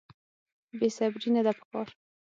[0.77, 1.87] بې صبري نه ده په کار.